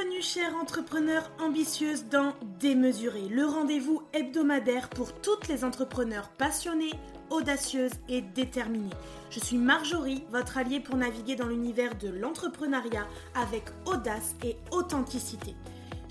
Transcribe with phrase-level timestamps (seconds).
[0.00, 6.94] Bienvenue chers entrepreneurs ambitieuses dans Démesuré, le rendez-vous hebdomadaire pour toutes les entrepreneurs passionnés,
[7.28, 8.94] audacieuses et déterminées.
[9.28, 15.54] Je suis Marjorie, votre alliée pour naviguer dans l'univers de l'entrepreneuriat avec audace et authenticité.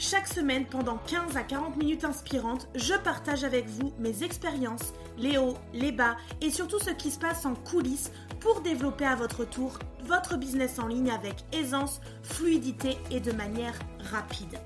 [0.02, 5.38] Chaque semaine, pendant 15 à 40 minutes inspirantes, je partage avec vous mes expériences, les
[5.38, 8.10] hauts, les bas et surtout ce qui se passe en coulisses
[8.40, 13.78] pour développer à votre tour votre business en ligne avec aisance, fluidité et de manière
[14.10, 14.58] rapide.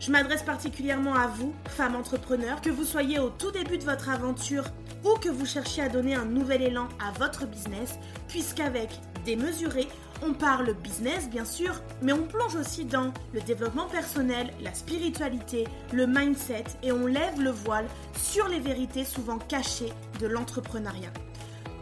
[0.00, 4.10] Je m'adresse particulièrement à vous, femmes entrepreneurs, que vous soyez au tout début de votre
[4.10, 4.64] aventure
[5.02, 7.98] ou que vous cherchiez à donner un nouvel élan à votre business,
[8.28, 8.90] puisqu'avec
[9.24, 9.88] Démesuré,
[10.22, 15.66] on parle business bien sûr, mais on plonge aussi dans le développement personnel, la spiritualité,
[15.92, 21.12] le mindset et on lève le voile sur les vérités souvent cachées de l'entrepreneuriat.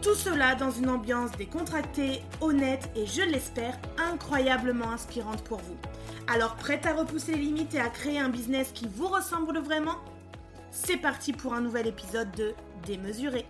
[0.01, 5.77] Tout cela dans une ambiance décontractée, honnête et je l'espère incroyablement inspirante pour vous.
[6.27, 9.97] Alors prête à repousser les limites et à créer un business qui vous ressemble vraiment?
[10.73, 13.47] C'est parti pour un nouvel épisode de Démesuré.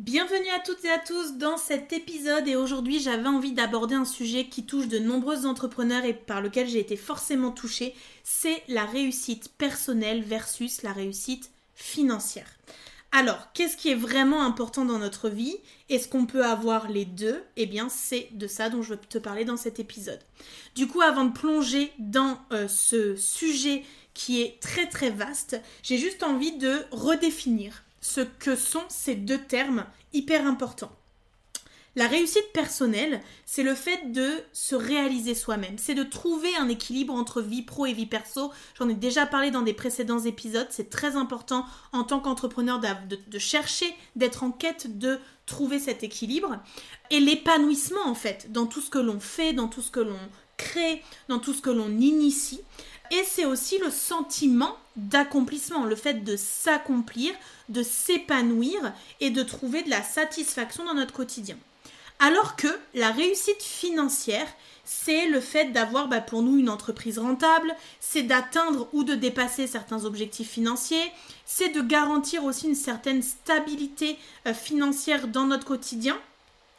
[0.00, 4.06] Bienvenue à toutes et à tous dans cet épisode et aujourd'hui j'avais envie d'aborder un
[4.06, 8.86] sujet qui touche de nombreux entrepreneurs et par lequel j'ai été forcément touchée, c'est la
[8.86, 12.48] réussite personnelle versus la réussite financière.
[13.12, 15.58] Alors, qu'est-ce qui est vraiment important dans notre vie?
[15.90, 17.42] Est-ce qu'on peut avoir les deux?
[17.58, 20.20] Eh bien, c'est de ça dont je veux te parler dans cet épisode.
[20.76, 23.84] Du coup, avant de plonger dans euh, ce sujet
[24.14, 29.38] qui est très très vaste, j'ai juste envie de redéfinir ce que sont ces deux
[29.38, 30.92] termes hyper importants.
[31.96, 37.12] La réussite personnelle, c'est le fait de se réaliser soi-même, c'est de trouver un équilibre
[37.12, 38.52] entre vie pro et vie perso.
[38.78, 43.38] J'en ai déjà parlé dans des précédents épisodes, c'est très important en tant qu'entrepreneur de,
[43.38, 46.60] chercher, d'être en quête de trouver cet équilibre.
[47.10, 50.20] Et l'épanouissement en fait, dans tout ce que l'on fait, dans tout ce que l'on
[50.56, 52.60] crée, dans tout ce que l'on initie.
[53.10, 57.32] Et c'est aussi le sentiment d'accomplissement, le fait de s'accomplir,
[57.68, 61.56] de s'épanouir et de trouver de la satisfaction dans notre quotidien.
[62.20, 64.46] Alors que la réussite financière,
[64.84, 69.66] c'est le fait d'avoir bah, pour nous une entreprise rentable, c'est d'atteindre ou de dépasser
[69.66, 71.12] certains objectifs financiers,
[71.46, 76.18] c'est de garantir aussi une certaine stabilité euh, financière dans notre quotidien.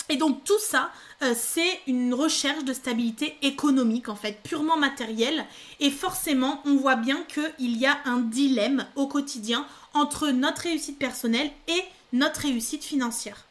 [0.09, 0.91] Et donc tout ça,
[1.21, 5.45] euh, c'est une recherche de stabilité économique, en fait, purement matérielle.
[5.79, 10.99] Et forcément, on voit bien qu'il y a un dilemme au quotidien entre notre réussite
[10.99, 13.45] personnelle et notre réussite financière.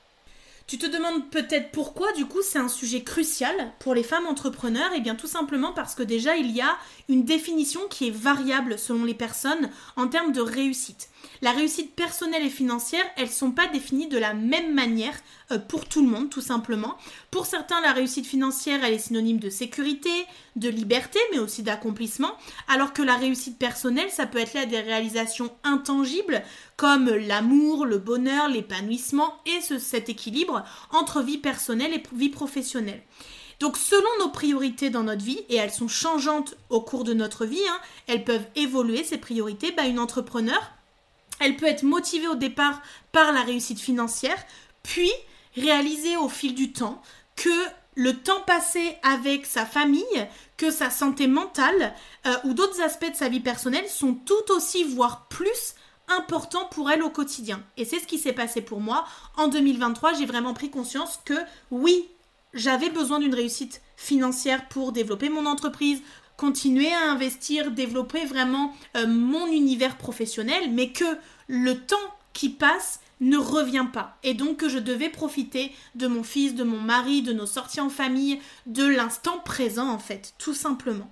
[0.66, 4.93] Tu te demandes peut-être pourquoi, du coup, c'est un sujet crucial pour les femmes entrepreneurs.
[4.94, 6.77] Eh bien, tout simplement parce que déjà, il y a
[7.09, 11.09] une définition qui est variable selon les personnes en termes de réussite.
[11.42, 15.14] La réussite personnelle et financière, elles sont pas définies de la même manière
[15.50, 16.97] euh, pour tout le monde, tout simplement.
[17.31, 20.10] Pour certains, la réussite financière, elle est synonyme de sécurité,
[20.56, 22.32] de liberté, mais aussi d'accomplissement,
[22.69, 26.42] alors que la réussite personnelle, ça peut être là des réalisations intangibles
[26.76, 33.02] comme l'amour, le bonheur, l'épanouissement et cet équilibre entre vie personnelle et vie professionnelle.
[33.60, 37.44] Donc selon nos priorités dans notre vie, et elles sont changeantes au cours de notre
[37.44, 40.72] vie, hein, elles peuvent évoluer ces priorités, bah, une entrepreneur,
[41.40, 42.80] elle peut être motivée au départ
[43.12, 44.38] par la réussite financière,
[44.82, 45.10] puis
[45.56, 47.02] réaliser au fil du temps
[47.36, 47.50] que
[47.96, 51.94] le temps passé avec sa famille, que sa santé mentale
[52.26, 55.74] euh, ou d'autres aspects de sa vie personnelle sont tout aussi, voire plus,
[56.08, 57.62] importants pour elle au quotidien.
[57.76, 59.04] Et c'est ce qui s'est passé pour moi.
[59.36, 61.34] En 2023, j'ai vraiment pris conscience que
[61.70, 62.08] oui,
[62.52, 66.02] j'avais besoin d'une réussite financière pour développer mon entreprise,
[66.40, 71.04] continuer à investir, développer vraiment euh, mon univers professionnel, mais que
[71.48, 71.96] le temps
[72.32, 74.16] qui passe ne revient pas.
[74.22, 77.82] Et donc que je devais profiter de mon fils, de mon mari, de nos sorties
[77.82, 81.10] en famille, de l'instant présent en fait, tout simplement.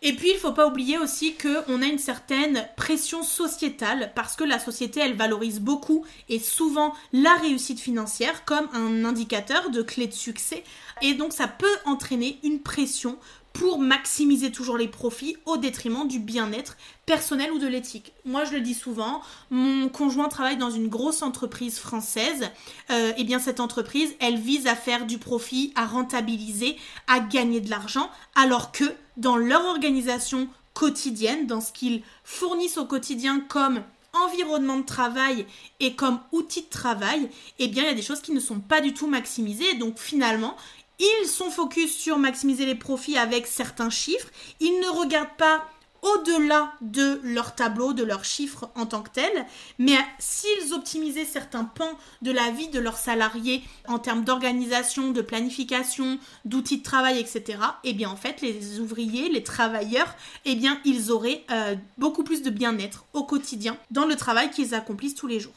[0.00, 4.44] Et puis, il faut pas oublier aussi qu'on a une certaine pression sociétale parce que
[4.44, 10.06] la société, elle valorise beaucoup et souvent la réussite financière comme un indicateur de clé
[10.06, 10.62] de succès.
[11.02, 13.18] Et donc, ça peut entraîner une pression
[13.52, 18.12] pour maximiser toujours les profits au détriment du bien-être personnel ou de l'éthique.
[18.24, 22.42] Moi, je le dis souvent, mon conjoint travaille dans une grosse entreprise française.
[22.42, 27.20] et euh, eh bien, cette entreprise, elle vise à faire du profit, à rentabiliser, à
[27.20, 28.84] gagner de l'argent, alors que
[29.16, 33.82] dans leur organisation quotidienne, dans ce qu'ils fournissent au quotidien comme
[34.24, 35.46] environnement de travail
[35.80, 37.28] et comme outil de travail,
[37.58, 39.74] eh bien, il y a des choses qui ne sont pas du tout maximisées.
[39.74, 40.56] Donc, finalement,
[40.98, 44.28] ils sont focus sur maximiser les profits avec certains chiffres.
[44.60, 45.64] Ils ne regardent pas
[46.02, 49.46] au-delà de leur tableau, de leurs chiffres en tant que tels,
[49.78, 55.22] mais s'ils optimisaient certains pans de la vie de leurs salariés en termes d'organisation, de
[55.22, 60.14] planification, d'outils de travail, etc., eh bien en fait les ouvriers, les travailleurs,
[60.44, 64.74] eh bien ils auraient euh, beaucoup plus de bien-être au quotidien dans le travail qu'ils
[64.74, 65.54] accomplissent tous les jours.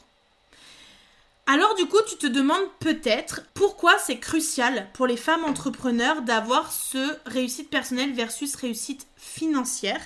[1.46, 6.72] Alors du coup, tu te demandes peut-être pourquoi c'est crucial pour les femmes entrepreneurs d'avoir
[6.72, 10.00] ce réussite personnelle versus réussite financière.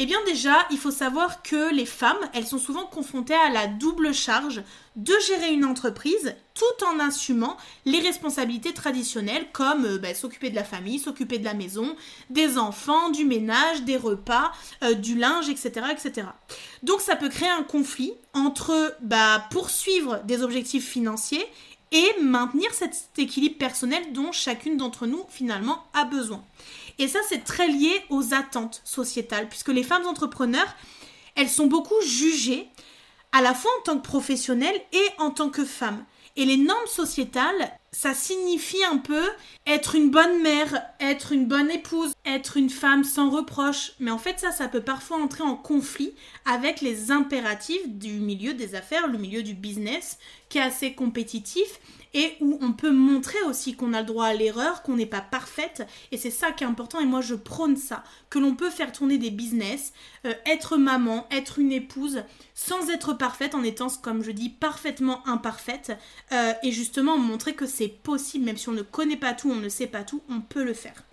[0.00, 3.66] Eh bien déjà, il faut savoir que les femmes, elles sont souvent confrontées à la
[3.66, 4.62] double charge
[4.96, 10.56] de gérer une entreprise tout en assumant les responsabilités traditionnelles comme euh, bah, s'occuper de
[10.56, 11.96] la famille, s'occuper de la maison,
[12.30, 14.52] des enfants, du ménage, des repas,
[14.82, 15.86] euh, du linge, etc..
[16.82, 21.44] Donc ça peut créer un conflit entre bah, poursuivre des objectifs financiers
[21.90, 26.44] et maintenir cet équilibre personnel dont chacune d'entre nous finalement a besoin.
[26.98, 30.74] Et ça, c'est très lié aux attentes sociétales, puisque les femmes entrepreneurs,
[31.36, 32.68] elles sont beaucoup jugées
[33.32, 36.04] à la fois en tant que professionnelles et en tant que femmes.
[36.36, 39.24] Et les normes sociétales, ça signifie un peu
[39.66, 43.92] être une bonne mère, être une bonne épouse, être une femme sans reproche.
[43.98, 48.54] Mais en fait, ça, ça peut parfois entrer en conflit avec les impératifs du milieu
[48.54, 50.18] des affaires, le milieu du business,
[50.48, 51.80] qui est assez compétitif
[52.14, 55.20] et où on peut montrer aussi qu'on a le droit à l'erreur, qu'on n'est pas
[55.20, 55.86] parfaite.
[56.12, 58.92] Et c'est ça qui est important et moi je prône ça, que l'on peut faire
[58.92, 59.92] tourner des business,
[60.24, 62.22] euh, être maman, être une épouse,
[62.54, 65.92] sans être parfaite, en étant, comme je dis, parfaitement imparfaite.
[66.32, 69.56] Euh, et justement montrer que c'est possible, même si on ne connaît pas tout, on
[69.56, 71.07] ne sait pas tout, on peut le faire.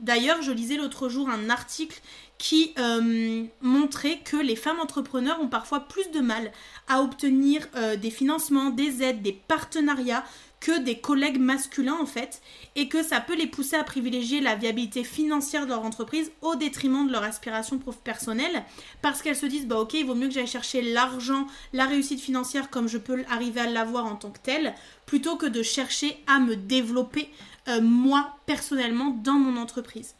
[0.00, 2.00] D'ailleurs, je lisais l'autre jour un article
[2.38, 6.50] qui euh, montrait que les femmes entrepreneurs ont parfois plus de mal
[6.88, 10.24] à obtenir euh, des financements, des aides, des partenariats
[10.64, 12.40] que des collègues masculins en fait,
[12.74, 16.54] et que ça peut les pousser à privilégier la viabilité financière de leur entreprise au
[16.54, 18.64] détriment de leur aspiration personnelle,
[19.02, 22.20] parce qu'elles se disent bah ok il vaut mieux que j'aille chercher l'argent, la réussite
[22.20, 24.74] financière comme je peux arriver à l'avoir en tant que telle,
[25.04, 27.28] plutôt que de chercher à me développer
[27.68, 30.14] euh, moi personnellement dans mon entreprise.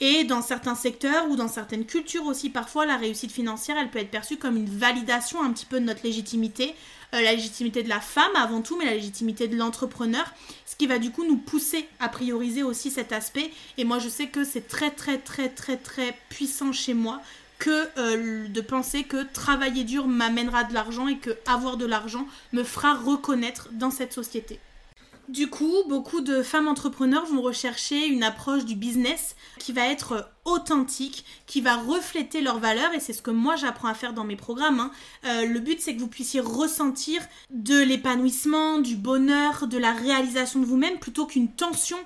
[0.00, 3.98] Et dans certains secteurs ou dans certaines cultures aussi, parfois, la réussite financière, elle peut
[3.98, 6.74] être perçue comme une validation un petit peu de notre légitimité,
[7.14, 10.30] euh, la légitimité de la femme avant tout, mais la légitimité de l'entrepreneur,
[10.66, 13.50] ce qui va du coup nous pousser à prioriser aussi cet aspect.
[13.78, 17.22] Et moi, je sais que c'est très, très, très, très, très puissant chez moi
[17.58, 22.26] que euh, de penser que travailler dur m'amènera de l'argent et que avoir de l'argent
[22.52, 24.60] me fera reconnaître dans cette société.
[25.28, 30.30] Du coup, beaucoup de femmes entrepreneurs vont rechercher une approche du business qui va être
[30.44, 34.22] authentique, qui va refléter leurs valeurs, et c'est ce que moi j'apprends à faire dans
[34.22, 34.78] mes programmes.
[34.78, 34.90] Hein.
[35.24, 37.20] Euh, le but, c'est que vous puissiez ressentir
[37.50, 41.98] de l'épanouissement, du bonheur, de la réalisation de vous-même, plutôt qu'une tension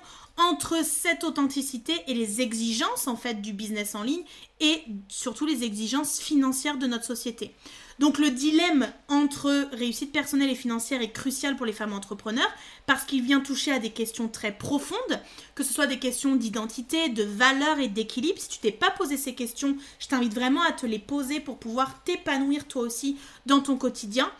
[0.49, 4.23] entre cette authenticité et les exigences en fait du business en ligne
[4.59, 7.53] et surtout les exigences financières de notre société.
[7.99, 12.49] Donc le dilemme entre réussite personnelle et financière est crucial pour les femmes entrepreneurs
[12.87, 15.19] parce qu'il vient toucher à des questions très profondes,
[15.53, 18.39] que ce soit des questions d'identité, de valeur et d'équilibre.
[18.39, 21.59] Si tu t'es pas posé ces questions, je t'invite vraiment à te les poser pour
[21.59, 24.31] pouvoir t'épanouir toi aussi dans ton quotidien.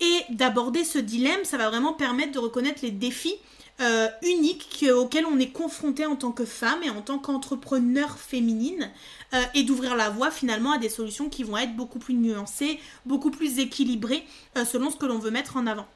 [0.00, 3.36] Et d'aborder ce dilemme, ça va vraiment permettre de reconnaître les défis
[3.80, 8.90] euh, uniques auxquels on est confronté en tant que femme et en tant qu'entrepreneur féminine
[9.34, 12.80] euh, et d'ouvrir la voie finalement à des solutions qui vont être beaucoup plus nuancées,
[13.04, 14.24] beaucoup plus équilibrées
[14.56, 15.86] euh, selon ce que l'on veut mettre en avant.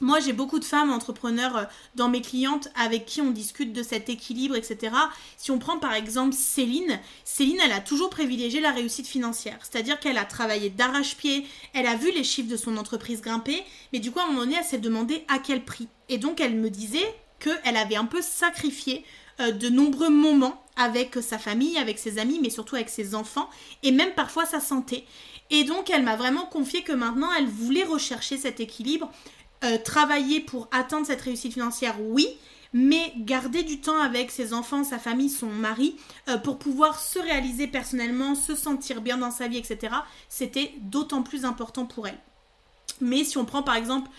[0.00, 4.08] Moi, j'ai beaucoup de femmes entrepreneurs dans mes clientes avec qui on discute de cet
[4.08, 4.94] équilibre, etc.
[5.36, 9.58] Si on prend par exemple Céline, Céline, elle a toujours privilégié la réussite financière.
[9.60, 13.98] C'est-à-dire qu'elle a travaillé d'arrache-pied, elle a vu les chiffres de son entreprise grimper, mais
[13.98, 15.88] du coup, à un moment donné, elle s'est demandé à quel prix.
[16.08, 19.04] Et donc, elle me disait qu'elle avait un peu sacrifié
[19.40, 23.50] euh, de nombreux moments avec sa famille, avec ses amis, mais surtout avec ses enfants,
[23.82, 25.04] et même parfois sa santé.
[25.50, 29.10] Et donc, elle m'a vraiment confié que maintenant, elle voulait rechercher cet équilibre,
[29.64, 32.28] euh, travailler pour atteindre cette réussite financière, oui,
[32.72, 35.96] mais garder du temps avec ses enfants, sa famille, son mari,
[36.28, 39.94] euh, pour pouvoir se réaliser personnellement, se sentir bien dans sa vie, etc.,
[40.28, 42.18] c'était d'autant plus important pour elle.
[43.00, 44.10] Mais si on prend par exemple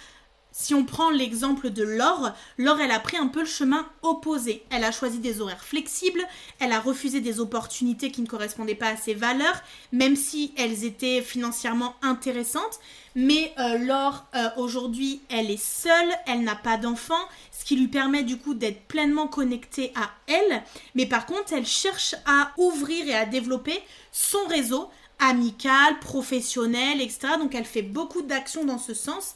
[0.51, 4.63] si on prend l'exemple de Laure, Laure, elle a pris un peu le chemin opposé.
[4.69, 6.21] Elle a choisi des horaires flexibles,
[6.59, 10.83] elle a refusé des opportunités qui ne correspondaient pas à ses valeurs, même si elles
[10.83, 12.79] étaient financièrement intéressantes.
[13.15, 17.19] Mais euh, Laure, euh, aujourd'hui, elle est seule, elle n'a pas d'enfant,
[17.51, 20.63] ce qui lui permet du coup d'être pleinement connectée à elle.
[20.95, 23.79] Mais par contre, elle cherche à ouvrir et à développer
[24.11, 24.89] son réseau
[25.19, 27.33] amical, professionnel, etc.
[27.39, 29.35] Donc elle fait beaucoup d'actions dans ce sens.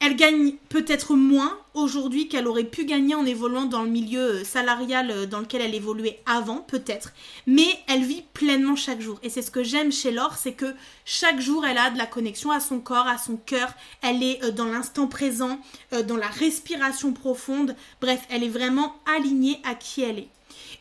[0.00, 4.44] Elle gagne peut-être moins aujourd'hui qu'elle aurait pu gagner en évoluant dans le milieu euh,
[4.44, 7.12] salarial euh, dans lequel elle évoluait avant, peut-être.
[7.46, 9.18] Mais elle vit pleinement chaque jour.
[9.24, 10.72] Et c'est ce que j'aime chez Laure, c'est que
[11.04, 13.72] chaque jour, elle a de la connexion à son corps, à son cœur.
[14.00, 15.58] Elle est euh, dans l'instant présent,
[16.06, 17.74] dans la respiration profonde.
[18.00, 20.28] Bref, elle est vraiment alignée à qui elle est.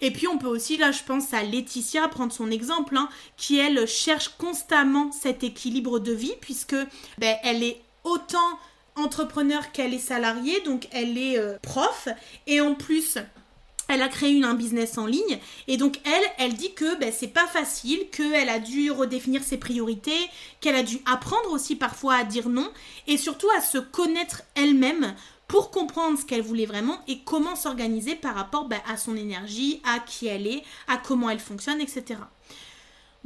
[0.02, 3.58] Et puis on peut aussi, là je pense à Laetitia, prendre son exemple, hein, qui
[3.58, 6.76] elle cherche constamment cet équilibre de vie, puisque
[7.18, 8.60] ben, elle est autant
[8.98, 12.08] entrepreneur qu'elle est salariée, donc elle est euh, prof,
[12.46, 13.18] et en plus
[13.88, 17.28] elle a créé un business en ligne et donc elle, elle dit que ben, c'est
[17.28, 20.20] pas facile, qu'elle a dû redéfinir ses priorités,
[20.60, 22.70] qu'elle a dû apprendre aussi parfois à dire non
[23.08, 25.16] et surtout à se connaître elle-même
[25.48, 29.82] pour comprendre ce qu'elle voulait vraiment et comment s'organiser par rapport ben, à son énergie,
[29.86, 32.20] à qui elle est, à comment elle fonctionne, etc.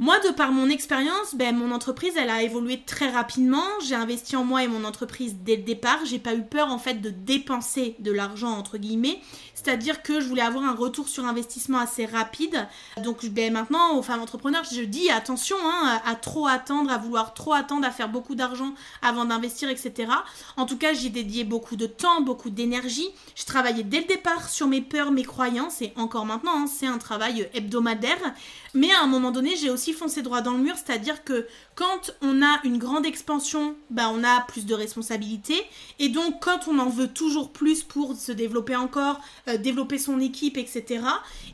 [0.02, 3.62] Moi, de par mon expérience, ben, mon entreprise, elle a évolué très rapidement.
[3.86, 6.00] J'ai investi en moi et mon entreprise dès le départ.
[6.06, 9.20] J'ai pas eu peur, en fait, de dépenser de l'argent, entre guillemets.
[9.54, 12.66] C'est-à-dire que je voulais avoir un retour sur investissement assez rapide.
[13.04, 17.32] Donc, ben, maintenant, aux femmes entrepreneurs, je dis attention hein, à trop attendre, à vouloir
[17.32, 20.10] trop attendre, à faire beaucoup d'argent avant d'investir, etc.
[20.56, 23.08] En tout cas, j'y dédié beaucoup de temps, beaucoup d'énergie.
[23.36, 26.88] Je travaillais dès le départ sur mes peurs, mes croyances, et encore maintenant, hein, c'est
[26.88, 28.34] un travail hebdomadaire.
[28.74, 32.12] Mais à un moment donné, j'ai aussi foncé droit dans le mur, c'est-à-dire que quand
[32.20, 35.62] on a une grande expansion, bah, on a plus de responsabilités.
[35.98, 40.20] Et donc, quand on en veut toujours plus pour se développer encore, euh, développer son
[40.20, 41.02] équipe, etc.,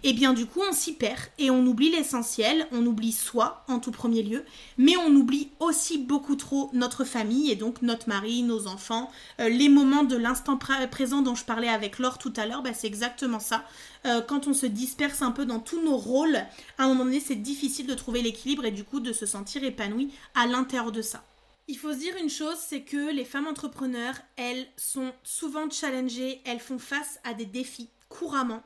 [0.02, 3.64] et eh bien du coup, on s'y perd et on oublie l'essentiel, on oublie soi
[3.68, 4.44] en tout premier lieu,
[4.76, 9.48] mais on oublie aussi beaucoup trop notre famille et donc notre mari, nos enfants, euh,
[9.48, 10.56] les moments de l'instant
[10.90, 13.64] présent dont je parlais avec Laure tout à l'heure, bah, c'est exactement ça.
[14.04, 16.36] Euh, quand on se disperse un peu dans tous nos rôles,
[16.78, 19.64] à un moment donné, c'est difficile de trouver l'équilibre et du coup de se sentir
[19.64, 21.24] épanoui à l'intérieur de ça.
[21.66, 26.40] Il faut se dire une chose, c'est que les femmes entrepreneurs, elles sont souvent challengées,
[26.46, 28.62] elles font face à des défis couramment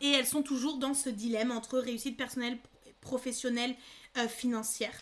[0.00, 2.58] et elles sont toujours dans ce dilemme entre réussite personnelle,
[3.02, 3.74] professionnelle,
[4.18, 4.94] euh, financière.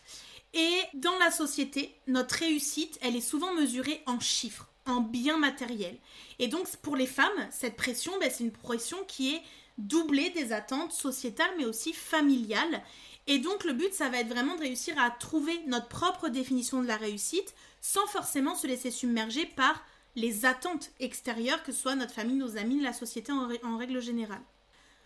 [0.55, 5.97] Et dans la société, notre réussite, elle est souvent mesurée en chiffres, en biens matériels.
[6.39, 9.43] Et donc pour les femmes, cette pression, ben, c'est une pression qui est
[9.79, 12.83] doublée des attentes sociétales mais aussi familiales.
[13.27, 16.83] Et donc le but, ça va être vraiment de réussir à trouver notre propre définition
[16.83, 19.85] de la réussite sans forcément se laisser submerger par
[20.17, 24.41] les attentes extérieures, que ce soit notre famille, nos amis, la société en, règle générale.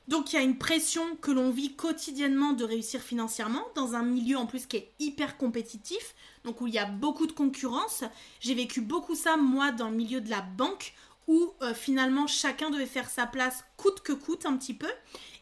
[0.08, 4.02] Donc il y a une pression que l'on vit quotidiennement de réussir financièrement dans un
[4.02, 8.04] milieu en plus qui est hyper compétitif, donc où il y a beaucoup de concurrence.
[8.40, 10.94] J'ai vécu beaucoup ça moi dans le milieu de la banque
[11.28, 14.90] où euh, finalement chacun devait faire sa place coûte que coûte un petit peu.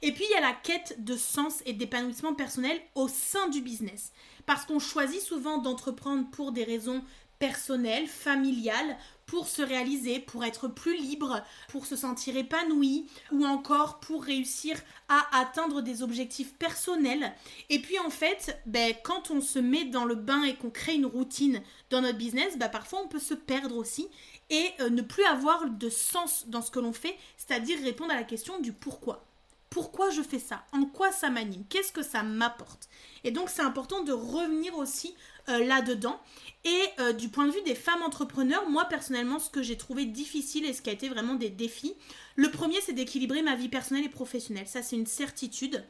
[0.03, 3.61] Et puis il y a la quête de sens et d'épanouissement personnel au sein du
[3.61, 4.13] business.
[4.47, 7.03] Parce qu'on choisit souvent d'entreprendre pour des raisons
[7.41, 14.01] personnelles, familiales, pour se réaliser, pour être plus libre, pour se sentir épanoui, ou encore
[14.01, 14.77] pour réussir
[15.09, 17.33] à atteindre des objectifs personnels.
[17.69, 20.95] Et puis en fait, ben, quand on se met dans le bain et qu'on crée
[20.95, 24.09] une routine dans notre business, ben, parfois on peut se perdre aussi
[24.51, 28.17] et euh, ne plus avoir de sens dans ce que l'on fait, c'est-à-dire répondre à
[28.17, 29.30] la question du pourquoi.
[29.71, 32.89] Pourquoi je fais ça En quoi ça m'anime Qu'est-ce que ça m'apporte
[33.23, 35.15] Et donc c'est important de revenir aussi
[35.49, 36.21] euh, là-dedans.
[36.65, 40.07] Et euh, du point de vue des femmes entrepreneurs, moi personnellement, ce que j'ai trouvé
[40.07, 41.95] difficile et ce qui a été vraiment des défis,
[42.35, 44.67] le premier c'est d'équilibrer ma vie personnelle et professionnelle.
[44.67, 45.85] Ça c'est une certitude.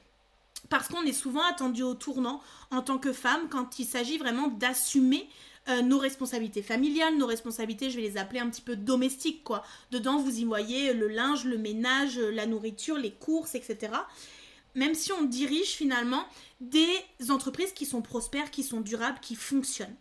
[0.68, 4.48] Parce qu'on est souvent attendu au tournant en tant que femme quand il s'agit vraiment
[4.48, 5.26] d'assumer
[5.68, 9.62] euh, nos responsabilités familiales, nos responsabilités, je vais les appeler un petit peu domestiques, quoi.
[9.90, 13.92] Dedans, vous y voyez le linge, le ménage, la nourriture, les courses, etc.
[14.74, 16.24] Même si on dirige finalement
[16.60, 16.96] des
[17.28, 19.96] entreprises qui sont prospères, qui sont durables, qui fonctionnent.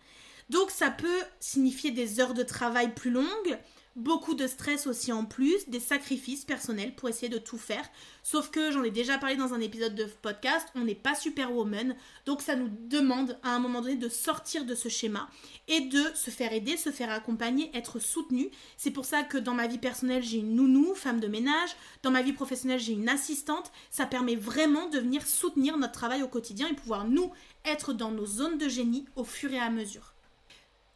[0.49, 3.57] Donc ça peut signifier des heures de travail plus longues,
[3.95, 7.83] beaucoup de stress aussi en plus, des sacrifices personnels pour essayer de tout faire.
[8.23, 11.95] Sauf que j'en ai déjà parlé dans un épisode de podcast, on n'est pas superwoman,
[12.25, 15.29] donc ça nous demande à un moment donné de sortir de ce schéma
[15.67, 18.49] et de se faire aider, se faire accompagner, être soutenu.
[18.77, 22.11] C'est pour ça que dans ma vie personnelle, j'ai une nounou, femme de ménage, dans
[22.11, 23.71] ma vie professionnelle, j'ai une assistante.
[23.89, 27.31] Ça permet vraiment de venir soutenir notre travail au quotidien et pouvoir nous
[27.65, 30.13] être dans nos zones de génie au fur et à mesure.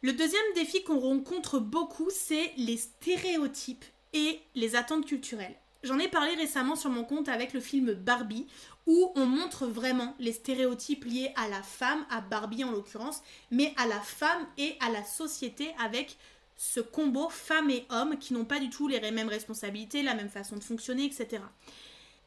[0.04, 5.56] Le deuxième défi qu'on rencontre beaucoup, c'est les stéréotypes et les attentes culturelles.
[5.82, 8.46] J'en ai parlé récemment sur mon compte avec le film Barbie,
[8.86, 13.72] où on montre vraiment les stéréotypes liés à la femme, à Barbie en l'occurrence, mais
[13.78, 16.18] à la femme et à la société avec
[16.58, 20.28] ce combo femme et homme qui n'ont pas du tout les mêmes responsabilités, la même
[20.28, 21.42] façon de fonctionner, etc.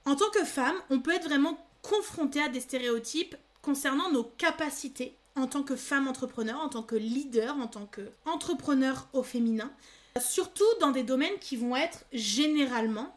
[0.05, 5.15] En tant que femme, on peut être vraiment confronté à des stéréotypes concernant nos capacités
[5.37, 9.71] en tant que femme entrepreneur, en tant que leader, en tant qu'entrepreneur au féminin.
[10.19, 13.15] surtout dans des domaines qui vont être généralement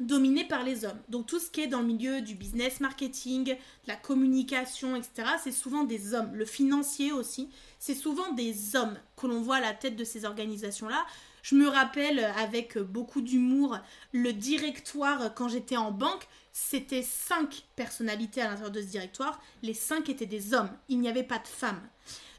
[0.00, 0.98] dominés par les hommes.
[1.08, 5.30] Donc tout ce qui est dans le milieu du business marketing, de la communication, etc.,
[5.42, 6.34] c'est souvent des hommes.
[6.34, 10.24] Le financier aussi, c'est souvent des hommes que l'on voit à la tête de ces
[10.24, 11.04] organisations-là.
[11.48, 13.78] Je me rappelle avec beaucoup d'humour
[14.12, 16.28] le directoire quand j'étais en banque.
[16.52, 19.40] C'était cinq personnalités à l'intérieur de ce directoire.
[19.62, 20.68] Les cinq étaient des hommes.
[20.90, 21.80] Il n'y avait pas de femmes.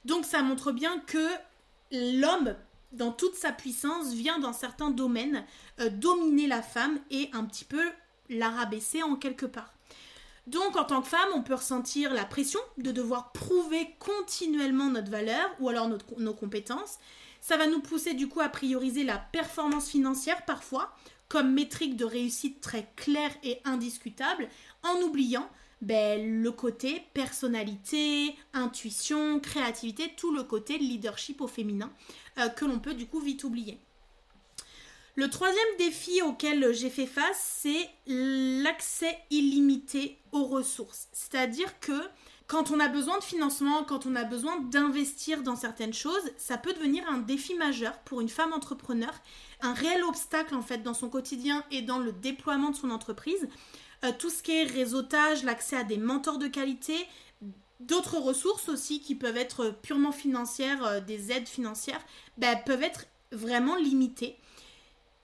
[0.05, 1.27] Donc ça montre bien que
[1.91, 2.55] l'homme,
[2.91, 5.43] dans toute sa puissance, vient dans certains domaines
[5.79, 7.89] euh, dominer la femme et un petit peu
[8.29, 9.73] la rabaisser en quelque part.
[10.45, 15.09] Donc en tant que femme, on peut ressentir la pression de devoir prouver continuellement notre
[15.09, 15.89] valeur ou alors
[16.19, 16.99] nos compétences.
[17.41, 20.95] Ça va nous pousser du coup à prioriser la performance financière parfois
[21.27, 24.49] comme métrique de réussite très claire et indiscutable
[24.83, 25.47] en oubliant
[25.81, 31.91] ben, le côté personnalité, intuition, créativité, tout le côté leadership au féminin
[32.37, 33.79] euh, que l'on peut du coup vite oublier.
[35.15, 41.07] Le troisième défi auquel j'ai fait face, c'est l'accès illimité aux ressources.
[41.11, 42.01] C'est-à-dire que
[42.49, 46.57] quand on a besoin de financement, quand on a besoin d'investir dans certaines choses, ça
[46.57, 49.13] peut devenir un défi majeur pour une femme entrepreneur,
[49.61, 53.47] un réel obstacle en fait dans son quotidien et dans le déploiement de son entreprise.
[54.03, 56.95] Euh, tout ce qui est réseautage, l'accès à des mentors de qualité,
[57.79, 62.01] d'autres ressources aussi qui peuvent être purement financières, euh, des aides financières,
[62.39, 64.39] ben, peuvent être vraiment limitées.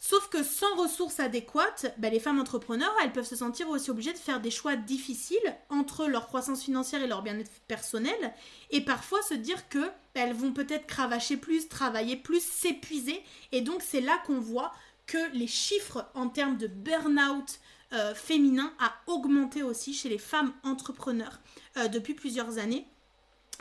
[0.07, 4.13] Sauf que sans ressources adéquates, ben, les femmes entrepreneurs, elles peuvent se sentir aussi obligées
[4.13, 8.35] de faire des choix difficiles entre leur croissance financière et leur bien-être personnel,
[8.69, 9.79] et parfois se dire que
[10.13, 13.19] ben, elles vont peut-être cravacher plus, travailler plus, s'épuiser,
[13.51, 14.71] et donc c'est là qu'on voit
[15.07, 17.59] que les chiffres en termes de burn-out,
[17.93, 21.39] euh, féminin a augmenté aussi chez les femmes entrepreneurs
[21.77, 22.85] euh, depuis plusieurs années.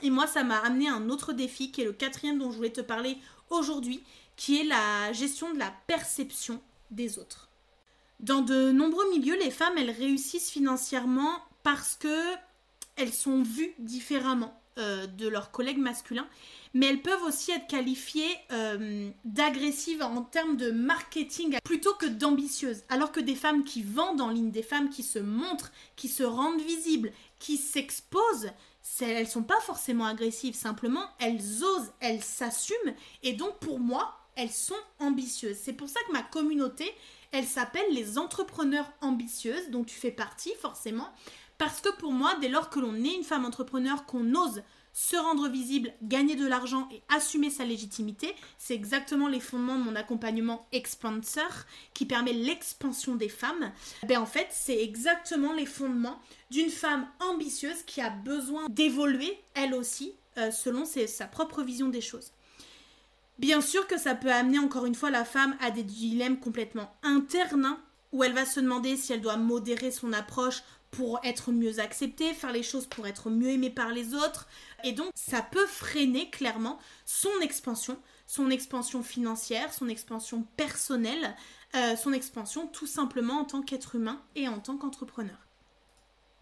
[0.02, 2.72] Et moi, ça m'a amené un autre défi qui est le quatrième dont je voulais
[2.72, 3.16] te parler
[3.48, 4.02] aujourd'hui,
[4.36, 6.60] qui est la gestion de la perception
[6.90, 7.48] des autres.
[8.20, 12.34] Dans de nombreux milieux, les femmes, elles réussissent financièrement parce que
[12.96, 16.28] elles sont vues différemment euh, de leurs collègues masculins
[16.74, 22.82] mais elles peuvent aussi être qualifiées euh, d'agressives en termes de marketing plutôt que d'ambitieuses.
[22.88, 26.24] Alors que des femmes qui vendent en ligne, des femmes qui se montrent, qui se
[26.24, 28.50] rendent visibles, qui s'exposent,
[29.00, 34.50] elles sont pas forcément agressives, simplement elles osent, elles s'assument et donc pour moi, elles
[34.50, 35.58] sont ambitieuses.
[35.60, 36.90] C'est pour ça que ma communauté,
[37.32, 41.08] elle s'appelle les entrepreneurs ambitieuses, dont tu fais partie forcément,
[41.58, 44.62] parce que pour moi, dès lors que l'on est une femme entrepreneur, qu'on ose
[44.94, 48.32] se rendre visible, gagner de l'argent et assumer sa légitimité.
[48.58, 51.40] C'est exactement les fondements de mon accompagnement Expanser
[51.92, 53.73] qui permet l'expansion des femmes.
[54.06, 56.20] Ben en fait, c'est exactement les fondements
[56.50, 62.00] d'une femme ambitieuse qui a besoin d'évoluer elle aussi euh, selon sa propre vision des
[62.00, 62.30] choses.
[63.38, 66.94] Bien sûr que ça peut amener encore une fois la femme à des dilemmes complètement
[67.02, 67.76] internes
[68.12, 72.32] où elle va se demander si elle doit modérer son approche pour être mieux acceptée,
[72.32, 74.47] faire les choses pour être mieux aimée par les autres.
[74.84, 81.34] Et donc, ça peut freiner clairement son expansion, son expansion financière, son expansion personnelle,
[81.75, 85.49] euh, son expansion tout simplement en tant qu'être humain et en tant qu'entrepreneur.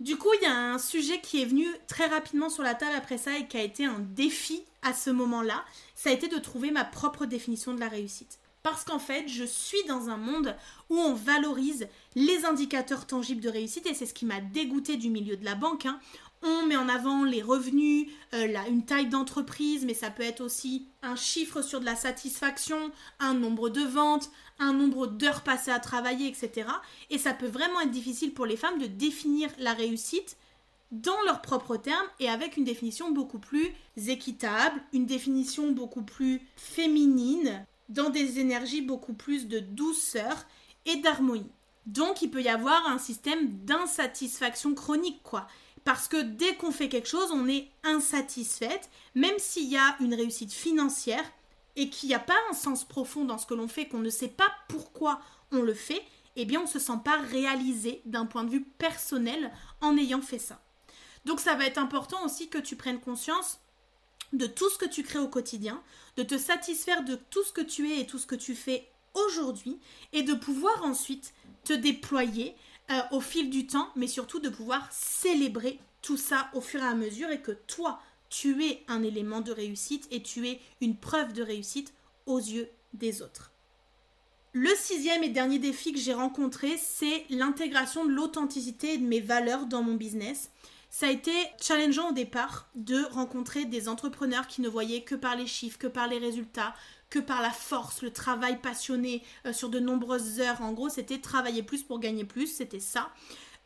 [0.00, 2.96] Du coup, il y a un sujet qui est venu très rapidement sur la table
[2.96, 5.64] après ça et qui a été un défi à ce moment-là.
[5.95, 8.38] Ça a été de trouver ma propre définition de la réussite.
[8.62, 10.57] Parce qu'en fait, je suis dans un monde
[10.88, 15.11] où on valorise les indicateurs tangibles de réussite et c'est ce qui m'a dégoûté du
[15.11, 15.87] milieu de la banque.
[15.87, 15.99] Hein.
[16.45, 20.88] On met en avant les revenus, euh, une taille d'entreprise, mais ça peut être aussi
[21.03, 22.90] un chiffre sur de la satisfaction,
[23.21, 26.68] un nombre de ventes, un nombre d'heures passées à travailler, etc.
[27.11, 30.37] Et ça peut vraiment être difficile pour les femmes de définir la réussite
[30.92, 33.72] dans leurs propres termes et avec une définition beaucoup plus
[34.07, 40.46] équitable, une définition beaucoup plus féminine, dans des énergies beaucoup plus de douceur
[40.87, 41.50] et d'harmonie.
[41.87, 45.48] Donc il peut y avoir un système d'insatisfaction chronique, quoi.
[45.85, 50.14] Parce que dès qu'on fait quelque chose, on est insatisfaite, même s'il y a une
[50.14, 51.24] réussite financière
[51.74, 54.11] et qu'il n'y a pas un sens profond dans ce que l'on fait, qu'on ne
[54.11, 56.02] sait pas pourquoi on le fait,
[56.37, 59.50] eh bien on ne se sent pas réalisé d'un point de vue personnel
[59.81, 60.61] en ayant fait ça.
[61.24, 63.61] Donc ça va être important aussi que tu prennes conscience
[64.32, 65.82] de tout ce que tu crées au quotidien,
[66.16, 68.88] de te satisfaire de tout ce que tu es et tout ce que tu fais
[69.14, 69.78] aujourd'hui,
[70.12, 72.56] et de pouvoir ensuite te déployer
[72.90, 76.87] euh, au fil du temps, mais surtout de pouvoir célébrer tout ça au fur et
[76.87, 80.96] à mesure et que toi, tu es un élément de réussite et tu es une
[80.96, 81.92] preuve de réussite
[82.26, 83.52] aux yeux des autres.
[84.54, 89.20] Le sixième et dernier défi que j'ai rencontré, c'est l'intégration de l'authenticité et de mes
[89.20, 90.50] valeurs dans mon business.
[90.94, 95.37] Ça a été challengeant au départ de rencontrer des entrepreneurs qui ne voyaient que par
[95.37, 96.74] les chiffres, que par les résultats,
[97.09, 100.61] que par la force, le travail passionné euh, sur de nombreuses heures.
[100.61, 103.09] En gros, c'était travailler plus pour gagner plus, c'était ça.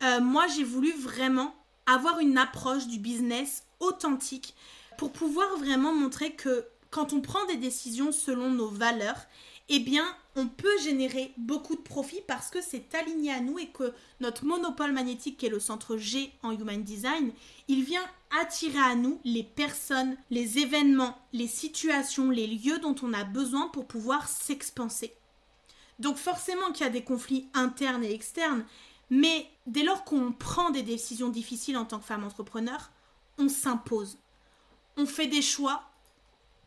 [0.03, 1.53] Euh, moi, j'ai voulu vraiment
[1.85, 4.55] avoir une approche du business authentique
[4.97, 9.27] pour pouvoir vraiment montrer que quand on prend des décisions selon nos valeurs,
[9.69, 13.67] eh bien, on peut générer beaucoup de profit parce que c'est aligné à nous et
[13.67, 17.31] que notre monopole magnétique, qui est le centre G en Human Design,
[17.67, 18.05] il vient
[18.39, 23.67] attirer à nous les personnes, les événements, les situations, les lieux dont on a besoin
[23.69, 25.13] pour pouvoir s'expanser.
[25.99, 28.65] Donc forcément qu'il y a des conflits internes et externes,
[29.09, 32.91] mais dès lors qu'on prend des décisions difficiles en tant que femme entrepreneur,
[33.37, 34.17] on s'impose.
[34.97, 35.83] On fait des choix,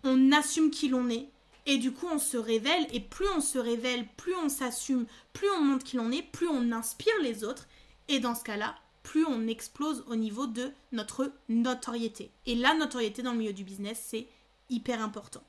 [0.04, 1.28] on assume qui l'on est,
[1.70, 5.48] et du coup, on se révèle, et plus on se révèle, plus on s'assume, plus
[5.56, 7.68] on montre qui l'on est, plus on inspire les autres,
[8.08, 12.32] et dans ce cas-là, plus on explose au niveau de notre notoriété.
[12.44, 14.26] Et la notoriété dans le milieu du business, c'est
[14.68, 15.44] hyper important.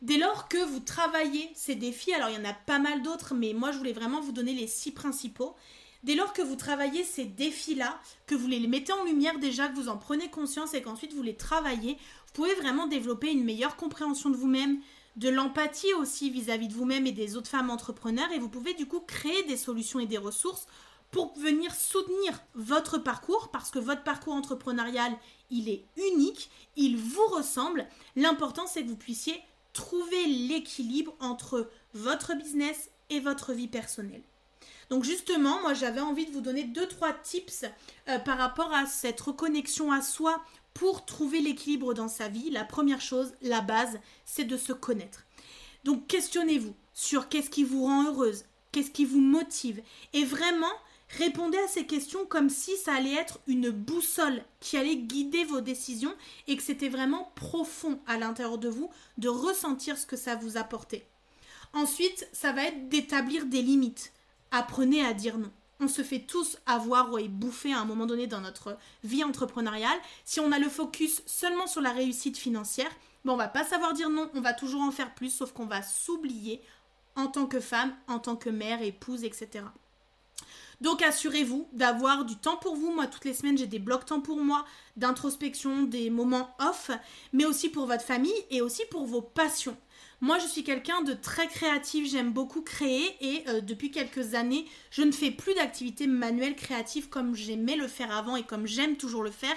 [0.00, 3.34] Dès lors que vous travaillez ces défis, alors il y en a pas mal d'autres,
[3.34, 5.54] mais moi je voulais vraiment vous donner les six principaux.
[6.02, 9.76] Dès lors que vous travaillez ces défis-là, que vous les mettez en lumière déjà, que
[9.76, 13.76] vous en prenez conscience et qu'ensuite vous les travaillez, vous pouvez vraiment développer une meilleure
[13.76, 14.80] compréhension de vous-même,
[15.16, 18.86] de l'empathie aussi vis-à-vis de vous-même et des autres femmes entrepreneurs et vous pouvez du
[18.86, 20.66] coup créer des solutions et des ressources
[21.10, 25.12] pour venir soutenir votre parcours parce que votre parcours entrepreneurial,
[25.50, 27.86] il est unique, il vous ressemble.
[28.16, 29.38] L'important c'est que vous puissiez
[29.74, 34.22] trouver l'équilibre entre votre business et votre vie personnelle.
[34.88, 37.64] Donc justement, moi j'avais envie de vous donner deux trois tips
[38.08, 40.42] euh, par rapport à cette reconnexion à soi
[40.74, 45.24] pour trouver l'équilibre dans sa vie, la première chose, la base, c'est de se connaître.
[45.84, 49.82] Donc questionnez-vous sur qu'est-ce qui vous rend heureuse, qu'est-ce qui vous motive,
[50.12, 50.72] et vraiment
[51.18, 55.60] répondez à ces questions comme si ça allait être une boussole qui allait guider vos
[55.60, 56.14] décisions
[56.46, 60.56] et que c'était vraiment profond à l'intérieur de vous de ressentir ce que ça vous
[60.56, 61.06] apportait.
[61.74, 64.12] Ensuite, ça va être d'établir des limites.
[64.50, 65.50] Apprenez à dire non
[65.82, 69.98] on se fait tous avoir et bouffer à un moment donné dans notre vie entrepreneuriale.
[70.24, 72.90] Si on a le focus seulement sur la réussite financière,
[73.24, 75.66] bon, on va pas savoir dire non, on va toujours en faire plus, sauf qu'on
[75.66, 76.62] va s'oublier
[77.16, 79.64] en tant que femme, en tant que mère, épouse, etc.
[80.80, 82.92] Donc assurez-vous d'avoir du temps pour vous.
[82.92, 84.64] Moi, toutes les semaines, j'ai des blocs temps pour moi,
[84.96, 86.90] d'introspection, des moments off,
[87.32, 89.76] mais aussi pour votre famille et aussi pour vos passions.
[90.22, 94.66] Moi, je suis quelqu'un de très créatif, j'aime beaucoup créer et euh, depuis quelques années,
[94.92, 98.96] je ne fais plus d'activités manuelles créatives comme j'aimais le faire avant et comme j'aime
[98.96, 99.56] toujours le faire.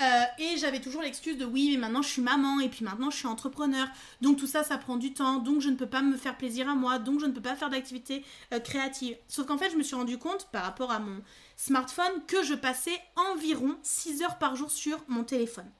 [0.00, 3.10] Euh, et j'avais toujours l'excuse de oui, mais maintenant je suis maman et puis maintenant
[3.10, 3.86] je suis entrepreneur.
[4.20, 5.38] Donc tout ça, ça prend du temps.
[5.38, 6.98] Donc je ne peux pas me faire plaisir à moi.
[6.98, 9.16] Donc je ne peux pas faire d'activités euh, créatives.
[9.28, 11.22] Sauf qu'en fait, je me suis rendu compte par rapport à mon
[11.54, 15.70] smartphone que je passais environ 6 heures par jour sur mon téléphone.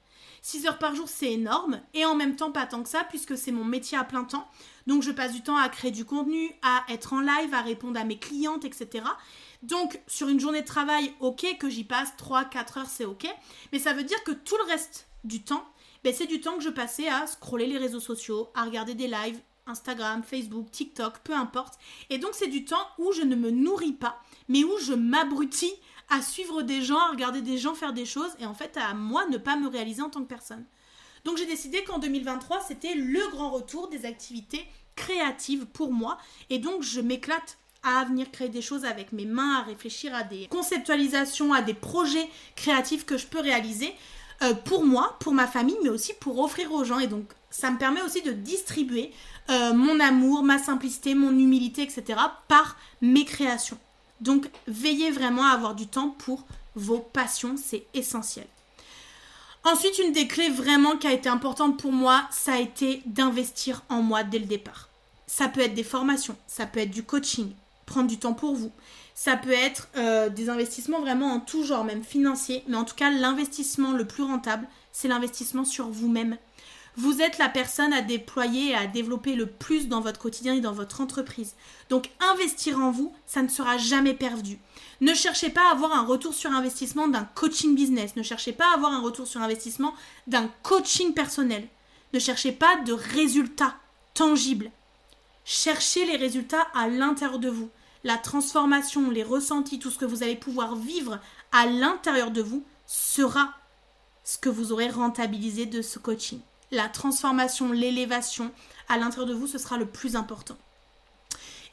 [0.41, 1.81] 6 heures par jour, c'est énorme.
[1.93, 4.47] Et en même temps, pas tant que ça, puisque c'est mon métier à plein temps.
[4.87, 7.99] Donc, je passe du temps à créer du contenu, à être en live, à répondre
[7.99, 9.05] à mes clientes, etc.
[9.61, 13.27] Donc, sur une journée de travail, ok, que j'y passe 3-4 heures, c'est ok.
[13.71, 15.65] Mais ça veut dire que tout le reste du temps,
[16.03, 19.07] ben, c'est du temps que je passais à scroller les réseaux sociaux, à regarder des
[19.07, 21.75] lives, Instagram, Facebook, TikTok, peu importe.
[22.09, 25.73] Et donc, c'est du temps où je ne me nourris pas, mais où je m'abrutis
[26.11, 28.93] à suivre des gens, à regarder des gens faire des choses et en fait à
[28.93, 30.65] moi ne pas me réaliser en tant que personne.
[31.23, 36.17] Donc j'ai décidé qu'en 2023 c'était le grand retour des activités créatives pour moi
[36.49, 40.23] et donc je m'éclate à venir créer des choses avec mes mains, à réfléchir à
[40.23, 43.93] des conceptualisations, à des projets créatifs que je peux réaliser
[44.43, 46.99] euh, pour moi, pour ma famille, mais aussi pour offrir aux gens.
[46.99, 49.11] Et donc ça me permet aussi de distribuer
[49.49, 52.19] euh, mon amour, ma simplicité, mon humilité, etc.
[52.47, 53.79] par mes créations.
[54.21, 58.47] Donc veillez vraiment à avoir du temps pour vos passions, c'est essentiel.
[59.63, 63.83] Ensuite, une des clés vraiment qui a été importante pour moi, ça a été d'investir
[63.89, 64.89] en moi dès le départ.
[65.27, 67.51] Ça peut être des formations, ça peut être du coaching,
[67.85, 68.71] prendre du temps pour vous.
[69.13, 72.63] Ça peut être euh, des investissements vraiment en tout genre, même financiers.
[72.67, 76.37] Mais en tout cas, l'investissement le plus rentable, c'est l'investissement sur vous-même.
[77.01, 80.61] Vous êtes la personne à déployer et à développer le plus dans votre quotidien et
[80.61, 81.55] dans votre entreprise.
[81.89, 84.59] Donc investir en vous, ça ne sera jamais perdu.
[84.99, 88.15] Ne cherchez pas à avoir un retour sur investissement d'un coaching business.
[88.17, 89.95] Ne cherchez pas à avoir un retour sur investissement
[90.27, 91.67] d'un coaching personnel.
[92.13, 93.73] Ne cherchez pas de résultats
[94.13, 94.69] tangibles.
[95.43, 97.71] Cherchez les résultats à l'intérieur de vous.
[98.03, 101.17] La transformation, les ressentis, tout ce que vous allez pouvoir vivre
[101.51, 103.55] à l'intérieur de vous sera
[104.23, 108.51] ce que vous aurez rentabilisé de ce coaching la transformation, l'élévation
[108.89, 110.57] à l'intérieur de vous, ce sera le plus important.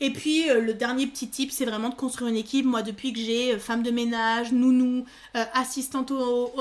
[0.00, 2.64] Et puis euh, le dernier petit tip, c'est vraiment de construire une équipe.
[2.64, 5.04] Moi, depuis que j'ai euh, femme de ménage, nounou,
[5.36, 6.12] euh, assistante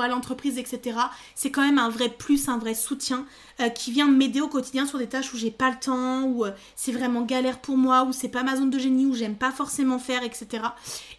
[0.02, 0.98] à l'entreprise, etc.,
[1.36, 3.26] c'est quand même un vrai plus, un vrai soutien
[3.74, 6.46] qui vient m'aider au quotidien sur des tâches où j'ai pas le temps, où
[6.76, 9.50] c'est vraiment galère pour moi, où c'est pas ma zone de génie, où j'aime pas
[9.52, 10.64] forcément faire, etc.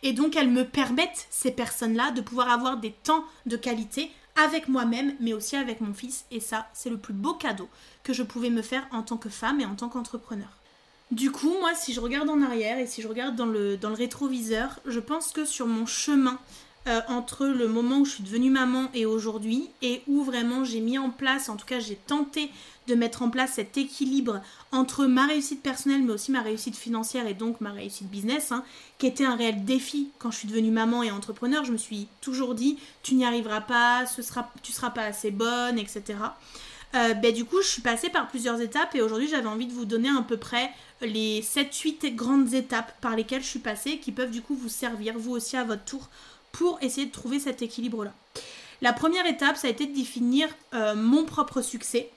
[0.04, 4.68] Et donc elles me permettent, ces personnes-là, de pouvoir avoir des temps de qualité avec
[4.68, 6.24] moi-même, mais aussi avec mon fils.
[6.30, 7.68] Et ça, c'est le plus beau cadeau
[8.02, 10.50] que je pouvais me faire en tant que femme et en tant qu'entrepreneur.
[11.10, 13.88] Du coup, moi, si je regarde en arrière et si je regarde dans le, dans
[13.88, 16.38] le rétroviseur, je pense que sur mon chemin
[16.88, 20.80] euh, entre le moment où je suis devenue maman et aujourd'hui, et où vraiment j'ai
[20.80, 22.50] mis en place, en tout cas j'ai tenté
[22.86, 24.40] de mettre en place cet équilibre
[24.72, 28.64] entre ma réussite personnelle mais aussi ma réussite financière et donc ma réussite business, hein,
[28.98, 31.64] qui était un réel défi quand je suis devenue maman et entrepreneur.
[31.64, 35.30] Je me suis toujours dit, tu n'y arriveras pas, ce sera, tu seras pas assez
[35.30, 36.16] bonne, etc.
[36.94, 39.72] Euh, ben, du coup, je suis passée par plusieurs étapes et aujourd'hui, j'avais envie de
[39.72, 40.70] vous donner à peu près
[41.02, 45.14] les 7-8 grandes étapes par lesquelles je suis passée qui peuvent du coup vous servir,
[45.18, 46.08] vous aussi à votre tour,
[46.58, 48.12] pour essayer de trouver cet équilibre-là.
[48.82, 52.10] La première étape, ça a été de définir euh, mon propre succès.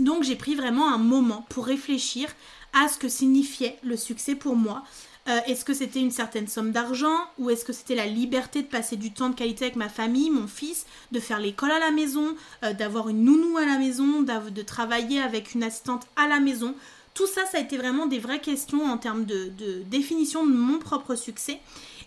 [0.00, 2.28] Donc j'ai pris vraiment un moment pour réfléchir
[2.72, 4.82] à ce que signifiait le succès pour moi.
[5.28, 8.66] Euh, est-ce que c'était une certaine somme d'argent ou est-ce que c'était la liberté de
[8.66, 11.92] passer du temps de qualité avec ma famille, mon fils, de faire l'école à la
[11.92, 16.40] maison, euh, d'avoir une nounou à la maison, de travailler avec une assistante à la
[16.40, 16.74] maison?
[17.14, 19.52] Tout ça, ça a été vraiment des vraies questions en termes de,
[19.86, 21.60] définition de mon propre succès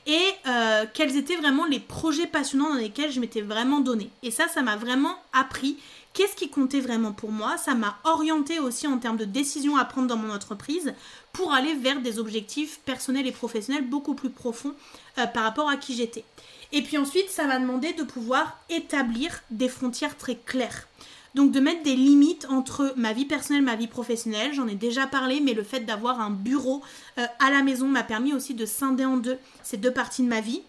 [0.05, 4.09] et euh, quels étaient vraiment les projets passionnants dans lesquels je m'étais vraiment donné.
[4.21, 5.77] Et ça, ça m'a vraiment appris
[6.13, 7.57] qu'est-ce qui comptait vraiment pour moi.
[7.57, 10.93] Ça m'a orienté aussi en termes de décisions à prendre dans mon entreprise
[11.31, 14.75] pour aller vers des objectifs personnels et professionnels beaucoup plus profonds
[15.17, 16.25] euh, par rapport à qui j'étais.
[16.71, 20.87] Et puis ensuite, ça m'a demandé de pouvoir établir des frontières très claires.
[21.35, 25.07] Donc de mettre des limites entre ma vie personnelle ma vie professionnelle, j'en ai déjà
[25.07, 26.83] parlé, mais le fait d'avoir un bureau
[27.17, 30.27] euh, à la maison m'a permis aussi de scinder en deux ces deux parties de
[30.27, 30.61] ma vie.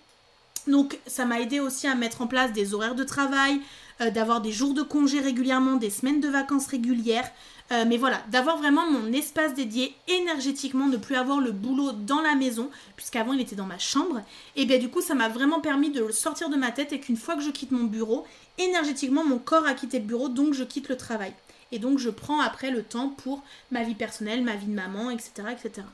[0.66, 3.60] Donc ça m'a aidé aussi à mettre en place des horaires de travail,
[4.00, 7.30] euh, d'avoir des jours de congé régulièrement, des semaines de vacances régulières.
[7.72, 12.20] Euh, mais voilà, d'avoir vraiment mon espace dédié énergétiquement, de plus avoir le boulot dans
[12.20, 14.20] la maison, puisqu'avant il était dans ma chambre.
[14.54, 17.00] Et bien du coup, ça m'a vraiment permis de le sortir de ma tête et
[17.00, 18.26] qu'une fois que je quitte mon bureau,
[18.58, 21.32] énergétiquement, mon corps a quitté le bureau, donc je quitte le travail.
[21.72, 25.10] Et donc je prends après le temps pour ma vie personnelle, ma vie de maman,
[25.10, 25.32] etc.
[25.50, 25.86] etc.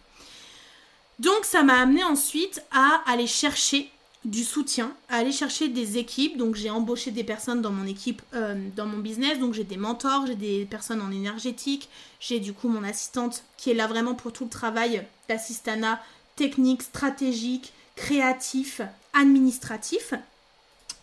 [1.21, 3.91] Donc ça m'a amené ensuite à aller chercher
[4.25, 6.37] du soutien, à aller chercher des équipes.
[6.37, 9.39] Donc j'ai embauché des personnes dans mon équipe, euh, dans mon business.
[9.39, 11.89] Donc j'ai des mentors, j'ai des personnes en énergétique.
[12.21, 16.01] J'ai du coup mon assistante qui est là vraiment pour tout le travail d'assistanat
[16.37, 18.81] technique, stratégique, créatif,
[19.13, 20.15] administratif.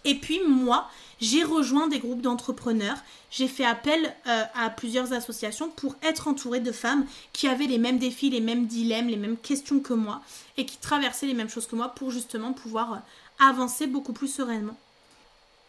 [0.08, 0.89] Et puis moi,
[1.20, 2.98] j'ai rejoint des groupes d'entrepreneurs.
[3.30, 7.78] J'ai fait appel euh, à plusieurs associations pour être entourée de femmes qui avaient les
[7.78, 10.22] mêmes défis, les mêmes dilemmes, les mêmes questions que moi
[10.56, 14.30] et qui traversaient les mêmes choses que moi pour justement pouvoir euh, avancer beaucoup plus
[14.30, 14.78] sereinement.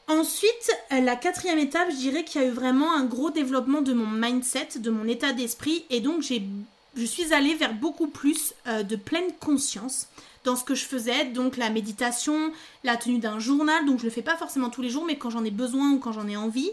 [0.07, 3.83] Ensuite, euh, la quatrième étape, je dirais qu'il y a eu vraiment un gros développement
[3.83, 8.55] de mon mindset, de mon état d'esprit et donc je suis allée vers beaucoup plus
[8.67, 10.07] de pleine conscience
[10.45, 12.53] dans ce que je faisais, donc la méditation,
[12.85, 15.31] la tenue d'un journal, donc je le fais pas forcément tous les jours, mais quand
[15.31, 16.71] j'en ai besoin ou quand j'en ai envie.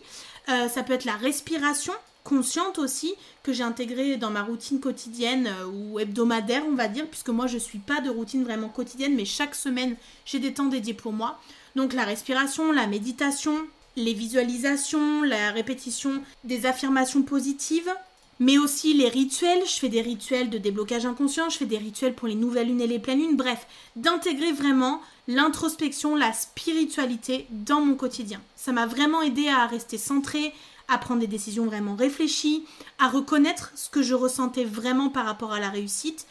[0.50, 1.94] Euh, ça peut être la respiration
[2.26, 7.08] consciente aussi que j'ai intégrée dans ma routine quotidienne euh, ou hebdomadaire on va dire
[7.08, 10.66] puisque moi je suis pas de routine vraiment quotidienne mais chaque semaine j'ai des temps
[10.66, 11.40] dédiés pour moi
[11.76, 13.56] donc la respiration la méditation
[13.96, 17.92] les visualisations la répétition des affirmations positives
[18.40, 19.66] mais aussi les rituels.
[19.66, 22.82] Je fais des rituels de déblocage inconscient, je fais des rituels pour les nouvelles lunes
[22.82, 23.38] et les pleines lunes.
[23.38, 28.42] Bref, d'intégrer vraiment l'introspection, la spiritualité dans mon quotidien.
[28.56, 30.54] Ça m'a vraiment aidé à rester centré,
[30.88, 32.66] à prendre des décisions vraiment réfléchies,
[33.00, 36.28] à reconnaître ce que je ressentais vraiment par rapport à la réussite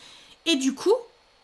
[0.47, 0.95] et du coup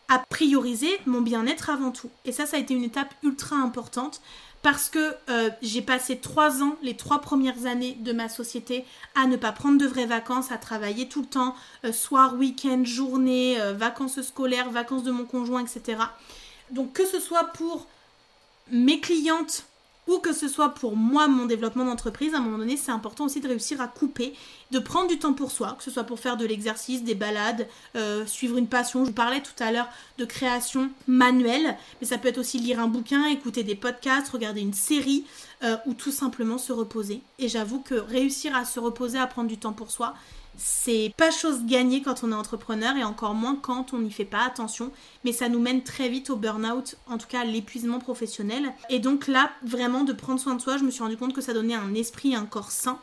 [0.07, 2.09] à prioriser mon bien-être avant tout.
[2.25, 4.21] Et ça, ça a été une étape ultra importante
[4.61, 9.25] parce que euh, j'ai passé trois ans, les trois premières années de ma société, à
[9.25, 13.59] ne pas prendre de vraies vacances, à travailler tout le temps, euh, soir, week-end, journée,
[13.59, 15.99] euh, vacances scolaires, vacances de mon conjoint, etc.
[16.69, 17.87] Donc que ce soit pour
[18.69, 19.65] mes clientes
[20.07, 23.25] ou que ce soit pour moi, mon développement d'entreprise, à un moment donné, c'est important
[23.25, 24.33] aussi de réussir à couper,
[24.71, 27.67] de prendre du temps pour soi, que ce soit pour faire de l'exercice, des balades,
[27.95, 29.01] euh, suivre une passion.
[29.05, 29.87] Je vous parlais tout à l'heure
[30.17, 34.61] de création manuelle, mais ça peut être aussi lire un bouquin, écouter des podcasts, regarder
[34.61, 35.25] une série
[35.63, 37.21] euh, ou tout simplement se reposer.
[37.37, 40.15] Et j'avoue que réussir à se reposer, à prendre du temps pour soi,
[40.63, 44.25] c'est pas chose gagnée quand on est entrepreneur et encore moins quand on n'y fait
[44.25, 44.91] pas attention,
[45.23, 48.71] mais ça nous mène très vite au burn-out, en tout cas à l'épuisement professionnel.
[48.89, 51.41] Et donc là, vraiment de prendre soin de soi, je me suis rendu compte que
[51.41, 52.99] ça donnait un esprit un corps sain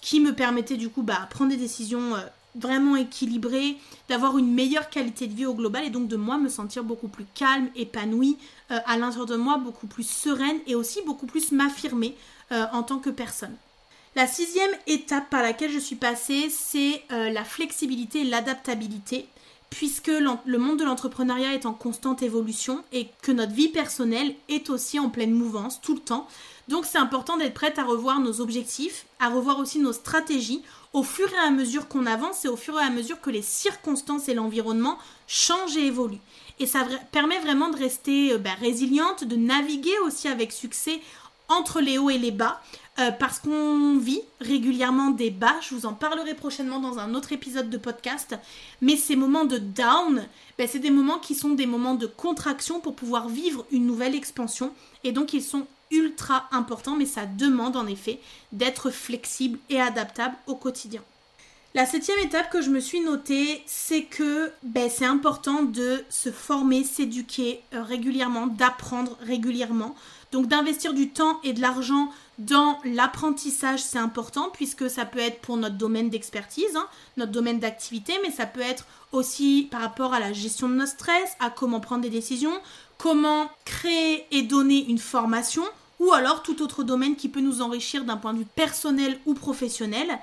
[0.00, 2.20] qui me permettait du coup bah, prendre des décisions euh,
[2.54, 3.76] vraiment équilibrée,
[4.08, 7.08] d'avoir une meilleure qualité de vie au global et donc de moi me sentir beaucoup
[7.08, 8.38] plus calme, épanouie
[8.70, 12.16] euh, à l'intérieur de moi, beaucoup plus sereine et aussi beaucoup plus m'affirmer
[12.52, 13.54] euh, en tant que personne.
[14.14, 19.26] La sixième étape par laquelle je suis passée, c'est euh, la flexibilité et l'adaptabilité,
[19.70, 24.68] puisque le monde de l'entrepreneuriat est en constante évolution et que notre vie personnelle est
[24.68, 26.28] aussi en pleine mouvance tout le temps.
[26.68, 31.02] Donc c'est important d'être prête à revoir nos objectifs, à revoir aussi nos stratégies au
[31.02, 34.28] fur et à mesure qu'on avance et au fur et à mesure que les circonstances
[34.28, 36.20] et l'environnement changent et évoluent.
[36.60, 41.00] Et ça permet vraiment de rester euh, bah, résiliente, de naviguer aussi avec succès
[41.48, 42.60] entre les hauts et les bas,
[42.98, 45.54] euh, parce qu'on vit régulièrement des bas.
[45.62, 48.36] Je vous en parlerai prochainement dans un autre épisode de podcast.
[48.82, 50.26] Mais ces moments de down,
[50.58, 54.14] ben, c'est des moments qui sont des moments de contraction pour pouvoir vivre une nouvelle
[54.14, 54.72] expansion.
[55.04, 58.20] Et donc ils sont ultra importants, mais ça demande en effet
[58.52, 61.02] d'être flexible et adaptable au quotidien.
[61.74, 66.30] La septième étape que je me suis notée, c'est que ben, c'est important de se
[66.30, 69.94] former, s'éduquer euh, régulièrement, d'apprendre régulièrement.
[70.32, 75.40] Donc d'investir du temps et de l'argent dans l'apprentissage, c'est important puisque ça peut être
[75.40, 80.12] pour notre domaine d'expertise, hein, notre domaine d'activité, mais ça peut être aussi par rapport
[80.12, 82.60] à la gestion de notre stress, à comment prendre des décisions,
[82.98, 85.64] comment créer et donner une formation,
[86.00, 89.32] ou alors tout autre domaine qui peut nous enrichir d'un point de vue personnel ou
[89.32, 90.18] professionnel.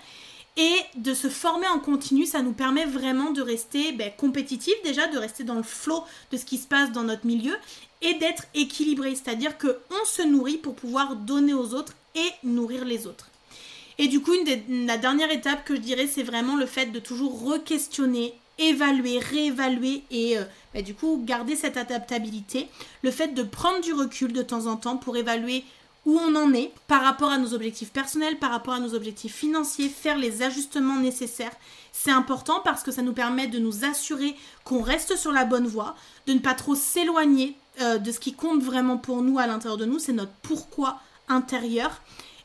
[0.60, 5.08] Et de se former en continu, ça nous permet vraiment de rester ben, compétitif déjà,
[5.08, 7.56] de rester dans le flot de ce qui se passe dans notre milieu
[8.02, 9.16] et d'être équilibré.
[9.16, 13.30] C'est-à-dire qu'on se nourrit pour pouvoir donner aux autres et nourrir les autres.
[14.00, 14.34] Et du coup,
[14.70, 20.04] la dernière étape que je dirais, c'est vraiment le fait de toujours re-questionner, évaluer, réévaluer
[20.12, 20.44] et euh,
[20.74, 22.68] ben, du coup garder cette adaptabilité.
[23.02, 25.64] Le fait de prendre du recul de temps en temps pour évaluer
[26.06, 29.36] où on en est par rapport à nos objectifs personnels, par rapport à nos objectifs
[29.36, 31.52] financiers, faire les ajustements nécessaires.
[31.92, 35.68] C'est important parce que ça nous permet de nous assurer qu'on reste sur la bonne
[35.68, 35.96] voie,
[36.28, 39.78] de ne pas trop s'éloigner euh, de ce qui compte vraiment pour nous à l'intérieur
[39.78, 42.02] de nous, c'est notre pourquoi intérieur.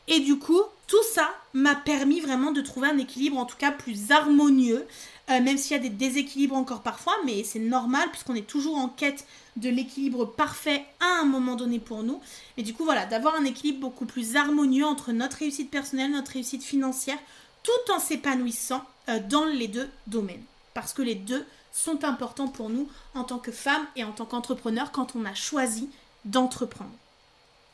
[0.09, 3.71] Et du coup, tout ça m'a permis vraiment de trouver un équilibre en tout cas
[3.71, 4.87] plus harmonieux,
[5.31, 8.77] euh, même s'il y a des déséquilibres encore parfois, mais c'est normal puisqu'on est toujours
[8.77, 12.21] en quête de l'équilibre parfait à un moment donné pour nous.
[12.57, 16.33] Et du coup, voilà, d'avoir un équilibre beaucoup plus harmonieux entre notre réussite personnelle, notre
[16.33, 17.19] réussite financière,
[17.63, 20.43] tout en s'épanouissant euh, dans les deux domaines.
[20.75, 24.27] Parce que les deux sont importants pour nous en tant que femmes et en tant
[24.27, 25.89] qu'entrepreneurs quand on a choisi
[26.25, 26.93] d'entreprendre.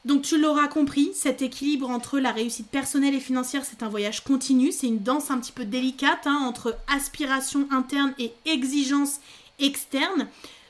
[0.05, 4.25] Donc tu l'auras compris, cet équilibre entre la réussite personnelle et financière, c'est un voyage
[4.25, 9.21] continu, c'est une danse un petit peu délicate hein, entre aspiration interne et exigence
[9.59, 10.27] externe.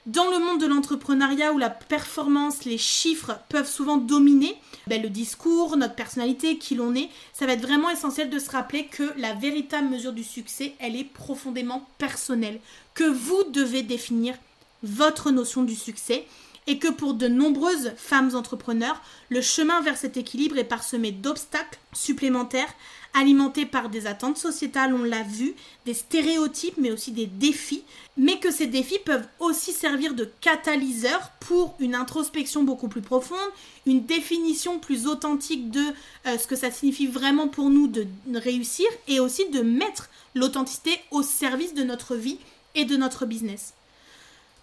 [0.06, 4.56] Dans le monde de l'entrepreneuriat où la performance, les chiffres peuvent souvent dominer
[4.88, 8.50] ben, le discours, notre personnalité, qui l'on est, ça va être vraiment essentiel de se
[8.50, 12.58] rappeler que la véritable mesure du succès, elle est profondément personnelle,
[12.94, 14.34] que vous devez définir
[14.82, 16.26] votre notion du succès
[16.70, 21.80] et que pour de nombreuses femmes entrepreneurs, le chemin vers cet équilibre est parsemé d'obstacles
[21.92, 22.72] supplémentaires
[23.12, 27.82] alimentés par des attentes sociétales, on l'a vu, des stéréotypes, mais aussi des défis,
[28.16, 33.36] mais que ces défis peuvent aussi servir de catalyseur pour une introspection beaucoup plus profonde,
[33.84, 35.82] une définition plus authentique de
[36.26, 41.00] euh, ce que ça signifie vraiment pour nous de réussir, et aussi de mettre l'authenticité
[41.10, 42.38] au service de notre vie
[42.76, 43.74] et de notre business.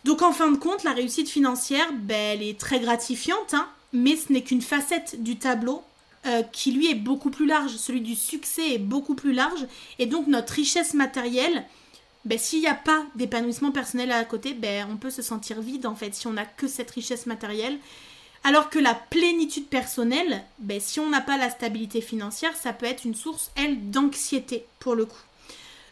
[0.08, 4.16] Donc en fin de compte, la réussite financière, ben, elle est très gratifiante, hein, mais
[4.16, 5.84] ce n'est qu'une facette du tableau
[6.26, 7.76] euh, qui lui est beaucoup plus large.
[7.76, 9.68] Celui du succès est beaucoup plus large.
[10.00, 11.66] Et donc notre richesse matérielle,
[12.24, 15.86] ben, s'il n'y a pas d'épanouissement personnel à côté, ben, on peut se sentir vide
[15.86, 17.78] en fait si on n'a que cette richesse matérielle.
[18.46, 22.86] Alors que la plénitude personnelle, ben, si on n'a pas la stabilité financière, ça peut
[22.86, 25.26] être une source, elle, d'anxiété pour le coup.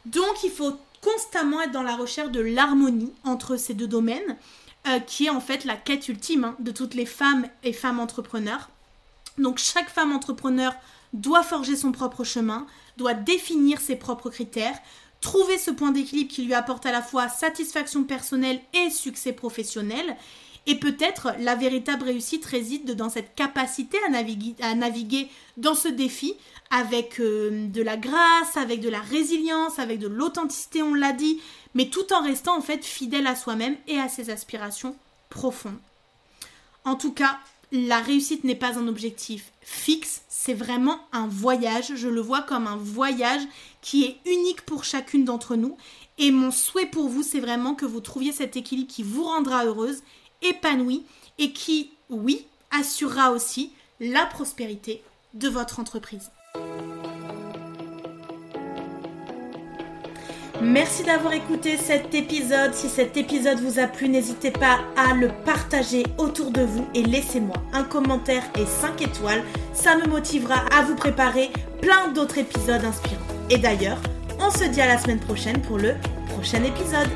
[0.05, 4.37] Donc il faut constamment être dans la recherche de l'harmonie entre ces deux domaines,
[4.87, 7.99] euh, qui est en fait la quête ultime hein, de toutes les femmes et femmes
[7.99, 8.69] entrepreneurs.
[9.37, 10.73] Donc chaque femme entrepreneur
[11.13, 12.65] doit forger son propre chemin,
[12.97, 14.77] doit définir ses propres critères,
[15.21, 20.17] trouver ce point d'équilibre qui lui apporte à la fois satisfaction personnelle et succès professionnel.
[20.67, 25.87] Et peut-être la véritable réussite réside dans cette capacité à naviguer, à naviguer dans ce
[25.87, 26.33] défi
[26.69, 31.39] avec euh, de la grâce, avec de la résilience, avec de l'authenticité, on l'a dit,
[31.73, 34.95] mais tout en restant en fait fidèle à soi-même et à ses aspirations
[35.29, 35.77] profondes.
[36.83, 37.39] En tout cas,
[37.71, 41.95] la réussite n'est pas un objectif fixe, c'est vraiment un voyage.
[41.95, 43.41] Je le vois comme un voyage
[43.81, 45.77] qui est unique pour chacune d'entre nous.
[46.17, 49.65] Et mon souhait pour vous, c'est vraiment que vous trouviez cet équilibre qui vous rendra
[49.65, 50.03] heureuse,
[50.41, 51.03] épanouie
[51.37, 55.01] et qui, oui, assurera aussi la prospérité
[55.33, 56.29] de votre entreprise.
[60.61, 62.73] Merci d'avoir écouté cet épisode.
[62.73, 67.03] Si cet épisode vous a plu, n'hésitez pas à le partager autour de vous et
[67.03, 69.43] laissez-moi un commentaire et 5 étoiles.
[69.73, 71.51] Ça me motivera à vous préparer
[71.81, 73.21] plein d'autres épisodes inspirants.
[73.49, 74.01] Et d'ailleurs,
[74.39, 75.95] on se dit à la semaine prochaine pour le
[76.29, 77.09] prochain épisode.